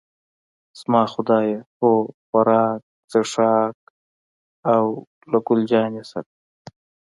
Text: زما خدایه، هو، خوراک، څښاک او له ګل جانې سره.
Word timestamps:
زما 0.79 1.01
خدایه، 1.13 1.59
هو، 1.77 1.91
خوراک، 2.25 2.81
څښاک 3.09 3.77
او 4.73 4.83
له 5.31 5.39
ګل 5.47 5.59
جانې 5.71 6.03
سره. 6.11 6.29